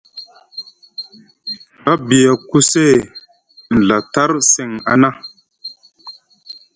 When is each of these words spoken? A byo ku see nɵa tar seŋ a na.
A 1.91 1.93
byo 2.07 2.33
ku 2.49 2.57
see 2.69 2.93
nɵa 3.85 3.97
tar 4.13 4.31
seŋ 4.53 4.71
a 4.91 4.93
na. 5.01 5.09